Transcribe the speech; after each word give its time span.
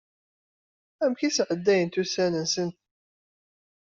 Amek 1.03 1.21
i 1.27 1.29
sɛeddayent 1.31 1.99
ussan-nsent? 2.01 2.77